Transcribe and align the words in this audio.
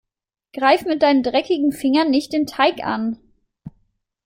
Greif 0.53 0.83
mit 0.85 1.03
deinen 1.03 1.21
dreckigen 1.21 1.71
Fingern 1.71 2.09
nicht 2.09 2.33
den 2.33 2.47
Teig 2.47 2.83
an. 2.83 3.19